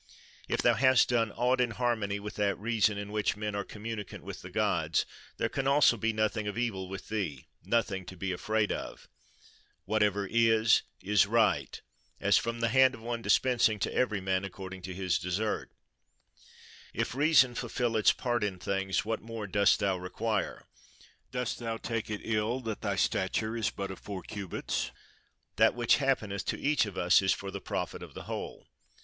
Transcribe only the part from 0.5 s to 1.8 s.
thou hast done aught in